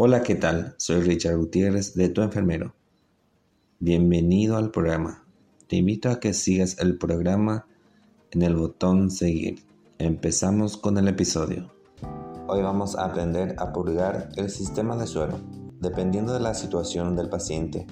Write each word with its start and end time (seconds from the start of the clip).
Hola, 0.00 0.22
¿qué 0.22 0.36
tal? 0.36 0.76
Soy 0.76 1.00
Richard 1.00 1.36
Gutiérrez 1.38 1.94
de 1.94 2.08
Tu 2.08 2.22
Enfermero. 2.22 2.72
Bienvenido 3.80 4.56
al 4.56 4.70
programa. 4.70 5.24
Te 5.66 5.74
invito 5.74 6.08
a 6.08 6.20
que 6.20 6.34
sigas 6.34 6.78
el 6.78 6.98
programa 6.98 7.66
en 8.30 8.42
el 8.42 8.54
botón 8.54 9.10
seguir. 9.10 9.64
Empezamos 9.98 10.76
con 10.76 10.98
el 10.98 11.08
episodio. 11.08 11.72
Hoy 12.46 12.62
vamos 12.62 12.94
a 12.94 13.06
aprender 13.06 13.56
a 13.58 13.72
purgar 13.72 14.28
el 14.36 14.50
sistema 14.50 14.96
de 14.96 15.08
suero. 15.08 15.40
Dependiendo 15.80 16.32
de 16.32 16.38
la 16.38 16.54
situación 16.54 17.16
del 17.16 17.28
paciente, 17.28 17.84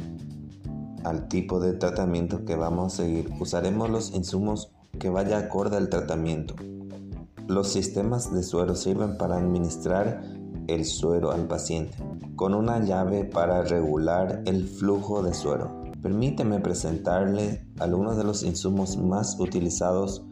al 1.02 1.26
tipo 1.26 1.58
de 1.58 1.72
tratamiento 1.72 2.44
que 2.44 2.54
vamos 2.54 2.94
a 2.94 2.96
seguir, 2.98 3.32
usaremos 3.40 3.90
los 3.90 4.14
insumos 4.14 4.70
que 5.00 5.10
vaya 5.10 5.38
acorde 5.38 5.76
al 5.76 5.88
tratamiento. 5.88 6.54
Los 7.48 7.72
sistemas 7.72 8.32
de 8.32 8.44
suero 8.44 8.76
sirven 8.76 9.18
para 9.18 9.38
administrar 9.38 10.22
el 10.68 10.84
suero 10.84 11.32
al 11.32 11.46
paciente, 11.46 11.96
con 12.36 12.54
una 12.54 12.80
llave 12.84 13.24
para 13.24 13.62
regular 13.62 14.42
el 14.46 14.66
flujo 14.66 15.22
de 15.22 15.34
suero. 15.34 15.82
Permíteme 16.02 16.60
presentarle 16.60 17.66
algunos 17.78 18.16
de 18.16 18.24
los 18.24 18.42
insumos 18.42 18.96
más 18.96 19.38
utilizados 19.38 20.24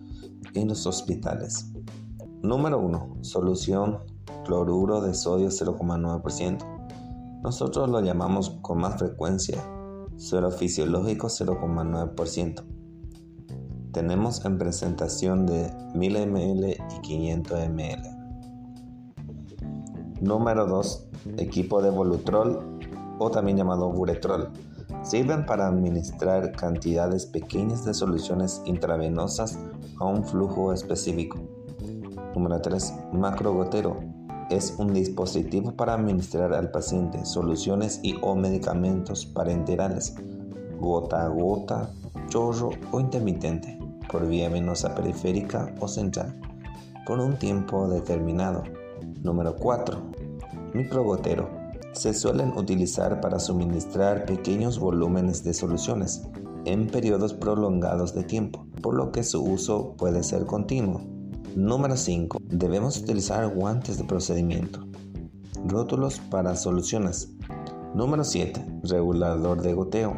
en 0.54 0.68
los 0.68 0.86
hospitales. 0.86 1.72
Número 2.42 2.78
1. 2.78 3.18
Solución 3.22 3.98
cloruro 4.44 5.00
de 5.00 5.14
sodio 5.14 5.48
0,9%. 5.48 7.40
Nosotros 7.42 7.88
lo 7.88 8.00
llamamos 8.00 8.50
con 8.62 8.78
más 8.78 8.98
frecuencia 8.98 9.62
suero 10.16 10.50
fisiológico 10.50 11.28
0,9%. 11.28 12.64
Tenemos 13.92 14.44
en 14.44 14.58
presentación 14.58 15.46
de 15.46 15.72
1000 15.94 16.26
ml 16.26 16.70
y 16.70 17.00
500 17.02 17.68
ml. 17.68 18.23
Número 20.20 20.66
2. 20.66 21.06
Equipo 21.38 21.82
de 21.82 21.90
Volutrol 21.90 22.78
o 23.18 23.30
también 23.30 23.56
llamado 23.56 23.90
Buretrol. 23.90 24.48
Sirven 25.02 25.44
para 25.44 25.66
administrar 25.66 26.52
cantidades 26.52 27.26
pequeñas 27.26 27.84
de 27.84 27.94
soluciones 27.94 28.62
intravenosas 28.64 29.58
a 29.98 30.04
un 30.04 30.24
flujo 30.24 30.72
específico. 30.72 31.38
Número 32.34 32.60
3. 32.60 32.94
Macrogotero. 33.12 33.98
Es 34.50 34.76
un 34.78 34.92
dispositivo 34.92 35.72
para 35.72 35.94
administrar 35.94 36.52
al 36.52 36.70
paciente 36.70 37.24
soluciones 37.24 37.98
y 38.02 38.16
o 38.22 38.36
medicamentos 38.36 39.26
parenterales, 39.26 40.14
gota 40.78 41.24
a 41.24 41.28
gota, 41.28 41.90
chorro 42.28 42.70
o 42.92 43.00
intermitente, 43.00 43.78
por 44.10 44.26
vía 44.26 44.48
venosa 44.48 44.94
periférica 44.94 45.74
o 45.80 45.88
central, 45.88 46.38
por 47.06 47.18
un 47.20 47.38
tiempo 47.38 47.88
determinado. 47.88 48.62
Número 49.22 49.56
4 49.56 50.14
microgotero. 50.74 51.48
Se 51.92 52.12
suelen 52.12 52.52
utilizar 52.58 53.20
para 53.20 53.38
suministrar 53.38 54.26
pequeños 54.26 54.78
volúmenes 54.78 55.44
de 55.44 55.54
soluciones 55.54 56.22
en 56.64 56.88
periodos 56.88 57.32
prolongados 57.32 58.14
de 58.14 58.24
tiempo, 58.24 58.66
por 58.82 58.94
lo 58.94 59.12
que 59.12 59.22
su 59.22 59.42
uso 59.42 59.94
puede 59.96 60.22
ser 60.24 60.44
continuo. 60.44 61.02
Número 61.54 61.96
5. 61.96 62.38
Debemos 62.42 62.98
utilizar 62.98 63.54
guantes 63.54 63.96
de 63.96 64.04
procedimiento. 64.04 64.84
Rótulos 65.64 66.18
para 66.18 66.56
soluciones. 66.56 67.32
Número 67.94 68.24
7. 68.24 68.80
Regulador 68.82 69.62
de 69.62 69.72
goteo. 69.72 70.16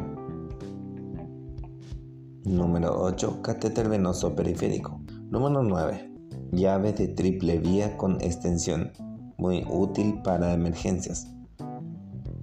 Número 2.43 2.99
8. 2.99 3.41
Catéter 3.43 3.87
venoso 3.87 4.33
periférico. 4.33 4.99
Número 5.29 5.61
9. 5.61 6.16
Llave 6.51 6.93
de 6.93 7.09
triple 7.09 7.59
vía 7.59 7.97
con 7.97 8.21
extensión 8.21 8.91
muy 9.37 9.65
útil 9.69 10.21
para 10.23 10.53
emergencias. 10.53 11.27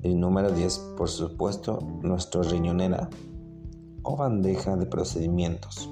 El 0.02 0.20
número 0.20 0.50
10, 0.50 0.78
por 0.96 1.08
supuesto, 1.08 1.78
nuestro 2.02 2.42
riñonera 2.42 3.08
o 4.02 4.16
bandeja 4.16 4.76
de 4.76 4.86
procedimientos. 4.86 5.90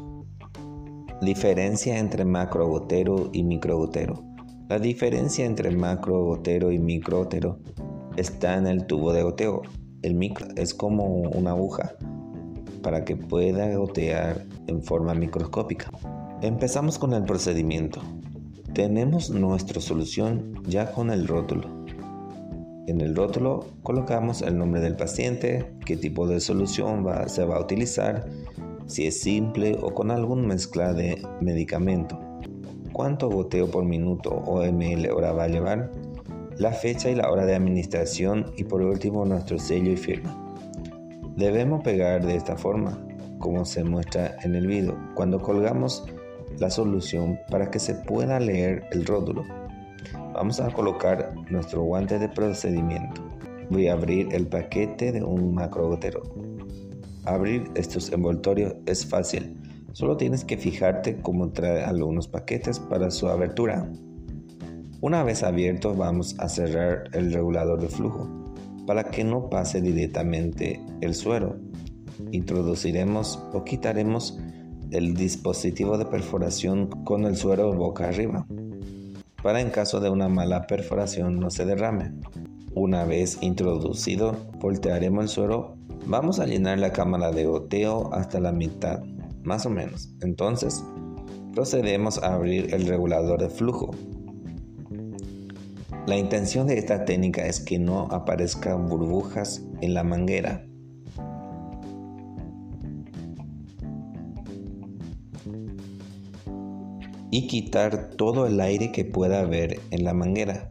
Diferencia 1.22 1.98
entre 1.98 2.24
macrogotero 2.24 3.30
y 3.33 3.42
microgotero. 3.42 4.22
La 4.68 4.78
diferencia 4.78 5.46
entre 5.46 5.70
macrogotero 5.70 6.70
y 6.70 6.78
microgotero 6.78 7.58
está 8.17 8.56
en 8.58 8.67
el 8.67 8.86
tubo 8.86 9.12
de 9.12 9.22
goteo. 9.22 9.62
El 10.02 10.14
micro 10.14 10.46
es 10.56 10.74
como 10.74 11.05
una 11.05 11.52
aguja 11.52 11.95
para 12.83 13.05
que 13.05 13.17
pueda 13.17 13.74
gotear 13.74 14.45
en 14.67 14.83
forma 14.83 15.14
microscópica. 15.14 15.90
Empezamos 16.42 16.98
con 16.98 17.13
el 17.13 17.23
procedimiento. 17.23 18.01
Tenemos 18.75 19.30
nuestra 19.30 19.80
solución 19.80 20.61
ya 20.67 20.91
con 20.91 21.11
el 21.11 21.29
rótulo. 21.29 21.69
En 22.89 23.01
el 23.01 23.14
rótulo 23.14 23.64
colocamos 23.85 24.42
el 24.42 24.58
nombre 24.58 24.81
del 24.81 24.97
paciente, 24.97 25.73
qué 25.86 25.97
tipo 25.97 26.27
de 26.27 26.41
solución 26.41 27.07
se 27.29 27.45
va 27.45 27.58
a 27.58 27.61
utilizar, 27.61 28.29
si 28.86 29.07
es 29.07 29.20
simple 29.20 29.79
o 29.81 29.95
con 29.95 30.11
alguna 30.11 30.42
mezcla 30.42 30.92
de 30.92 31.23
medicamento, 31.41 32.19
cuánto 32.92 33.31
goteo 33.31 33.70
por 33.70 33.85
minuto 33.85 34.31
o 34.31 34.64
ml 34.64 35.13
hora 35.13 35.31
va 35.31 35.45
a 35.45 35.48
llevar, 35.48 35.92
la 36.58 36.73
fecha 36.73 37.08
y 37.08 37.14
la 37.14 37.31
hora 37.31 37.47
de 37.47 37.55
administración 37.55 38.47
y 38.57 38.64
por 38.64 38.83
último 38.83 39.25
nuestro 39.25 39.61
sello 39.61 39.92
y 39.92 39.97
firma. 39.97 40.36
Debemos 41.36 41.85
pegar 41.85 42.27
de 42.27 42.35
esta 42.35 42.57
forma, 42.57 42.98
como 43.39 43.64
se 43.64 43.85
muestra 43.85 44.39
en 44.42 44.57
el 44.57 44.67
video. 44.67 44.98
Cuando 45.14 45.41
colgamos 45.41 46.05
la 46.58 46.70
solución 46.70 47.39
para 47.51 47.70
que 47.70 47.79
se 47.79 47.95
pueda 47.95 48.39
leer 48.40 48.85
el 48.92 49.05
rótulo. 49.07 49.45
Vamos 50.35 50.61
a 50.61 50.70
colocar 50.70 51.35
nuestro 51.51 51.83
guante 51.83 52.18
de 52.18 52.29
procedimiento. 52.29 53.23
Voy 53.70 53.89
a 53.89 53.95
abrir 53.95 54.29
el 54.33 54.46
paquete 54.46 55.13
de 55.13 55.23
un 55.23 55.55
macrogotero. 55.55 56.23
Abrir 57.24 57.70
estos 57.74 58.11
envoltorios 58.13 58.74
es 58.86 59.07
fácil. 59.07 59.57
Solo 59.92 60.17
tienes 60.17 60.45
que 60.45 60.57
fijarte 60.57 61.20
cómo 61.20 61.51
trae 61.51 61.85
algunos 61.85 62.29
paquetes 62.29 62.79
para 62.79 63.11
su 63.11 63.29
abertura. 63.29 63.89
Una 65.01 65.23
vez 65.23 65.42
abierto 65.42 65.95
vamos 65.95 66.34
a 66.39 66.48
cerrar 66.48 67.05
el 67.13 67.33
regulador 67.33 67.80
de 67.80 67.89
flujo 67.89 68.29
para 68.86 69.05
que 69.05 69.24
no 69.24 69.48
pase 69.48 69.80
directamente 69.80 70.80
el 71.01 71.14
suero. 71.14 71.57
Introduciremos 72.30 73.42
o 73.52 73.64
quitaremos 73.64 74.39
el 74.92 75.14
dispositivo 75.14 75.98
de 75.98 76.05
perforación 76.05 76.86
con 77.05 77.25
el 77.25 77.36
suero 77.36 77.73
boca 77.73 78.08
arriba, 78.08 78.47
para 79.42 79.61
en 79.61 79.70
caso 79.70 80.01
de 80.01 80.11
una 80.11 80.29
mala 80.29 80.67
perforación 80.67 81.41
no 81.41 81.51
se 81.51 81.64
derrame. 81.64 82.13
Una 82.75 83.05
vez 83.05 83.39
introducido, 83.42 84.36
voltearemos 84.61 85.25
el 85.25 85.29
suero. 85.29 85.77
Vamos 86.07 86.41
a 86.41 86.47
llenar 86.47 86.79
la 86.79 86.92
cámara 86.92 87.31
de 87.33 87.45
goteo 87.45 88.13
hasta 88.13 88.41
la 88.41 88.52
mitad, 88.52 89.02
más 89.42 89.67
o 89.67 89.70
menos. 89.70 90.11
Entonces, 90.20 90.85
procedemos 91.55 92.23
a 92.23 92.35
abrir 92.35 92.75
el 92.75 92.86
regulador 92.86 93.41
de 93.41 93.51
flujo. 93.51 93.91
La 96.07 96.17
intención 96.17 96.67
de 96.67 96.79
esta 96.79 97.05
técnica 97.05 97.47
es 97.47 97.61
que 97.61 97.79
no 97.79 98.08
aparezcan 98.11 98.89
burbujas 98.89 99.63
en 99.81 99.95
la 99.95 100.02
manguera 100.02 100.64
y 107.33 107.47
quitar 107.47 108.11
todo 108.11 108.47
el 108.47 108.61
aire 108.61 108.93
que 108.93 109.07
pueda 109.07 109.41
haber 109.41 109.81
en 109.91 110.05
la 110.05 110.13
manguera. 110.13 110.70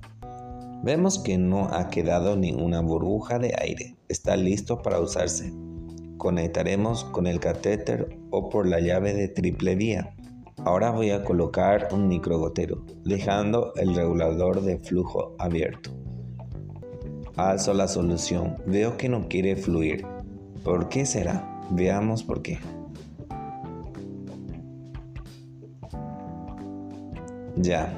Vemos 0.84 1.18
que 1.18 1.38
no 1.38 1.66
ha 1.66 1.90
quedado 1.90 2.38
ninguna 2.38 2.82
burbuja 2.82 3.40
de 3.40 3.56
aire, 3.60 3.96
está 4.10 4.38
listo 4.38 4.82
para 4.84 5.00
usarse. 5.00 5.52
Conectaremos 6.18 7.04
con 7.06 7.26
el 7.26 7.40
catéter 7.40 8.16
o 8.30 8.50
por 8.50 8.68
la 8.68 8.80
llave 8.80 9.16
de 9.16 9.28
triple 9.28 9.76
vía. 9.76 10.16
Ahora 10.64 10.92
voy 10.92 11.10
a 11.10 11.24
colocar 11.24 11.90
un 11.92 12.08
microgotero, 12.08 12.86
dejando 13.06 13.74
el 13.76 13.96
regulador 13.96 14.62
de 14.62 14.78
flujo 14.78 15.36
abierto. 15.40 15.90
Alzo 17.38 17.74
la 17.74 17.88
solución, 17.88 18.57
veo 18.68 18.98
que 18.98 19.10
no 19.10 19.28
quiere 19.28 19.56
fluir. 19.56 20.06
¿Por 20.64 20.90
qué 20.90 21.07
será? 21.07 21.60
Veamos 21.72 22.24
por 22.24 22.44
qué. 22.44 22.60
Ya, 27.57 27.94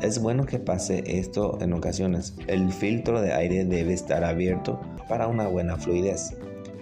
es 0.00 0.20
bueno 0.20 0.44
que 0.44 0.58
pase 0.58 1.04
esto 1.06 1.58
en 1.60 1.72
ocasiones. 1.72 2.34
El 2.48 2.72
filtro 2.72 3.20
de 3.20 3.32
aire 3.32 3.64
debe 3.64 3.92
estar 3.92 4.24
abierto 4.24 4.80
para 5.08 5.28
una 5.28 5.46
buena 5.46 5.76
fluidez. 5.76 6.36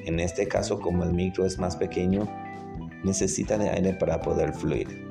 En 0.06 0.20
este 0.20 0.48
caso, 0.48 0.80
como 0.80 1.04
el 1.04 1.12
micro 1.12 1.44
es 1.44 1.58
más 1.58 1.76
pequeño, 1.76 2.26
necesita 3.04 3.58
de 3.58 3.68
aire 3.68 3.92
para 3.92 4.22
poder 4.22 4.54
fluir. 4.54 5.10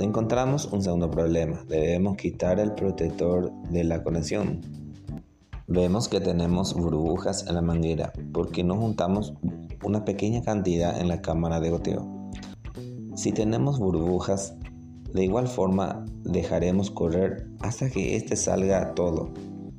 Encontramos 0.00 0.64
un 0.72 0.82
segundo 0.82 1.10
problema. 1.10 1.62
Debemos 1.68 2.16
quitar 2.16 2.58
el 2.58 2.72
protector 2.72 3.52
de 3.70 3.84
la 3.84 4.02
conexión. 4.02 4.60
Vemos 5.68 6.08
que 6.08 6.20
tenemos 6.20 6.74
burbujas 6.74 7.46
en 7.46 7.54
la 7.54 7.62
manguera 7.62 8.12
porque 8.32 8.64
no 8.64 8.76
juntamos 8.76 9.34
una 9.84 10.04
pequeña 10.04 10.42
cantidad 10.42 11.00
en 11.00 11.06
la 11.06 11.20
cámara 11.22 11.60
de 11.60 11.70
goteo. 11.70 12.30
Si 13.14 13.30
tenemos 13.30 13.78
burbujas, 13.78 14.56
de 15.12 15.24
igual 15.24 15.48
forma, 15.48 16.04
dejaremos 16.24 16.90
correr 16.90 17.48
hasta 17.60 17.90
que 17.90 18.16
este 18.16 18.36
salga 18.36 18.94
todo. 18.94 19.32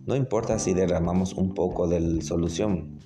No 0.06 0.16
importa 0.16 0.60
si 0.60 0.74
derramamos 0.74 1.33
un 1.33 1.54
poco 1.54 1.88
de 1.88 2.22
solución, 2.22 3.00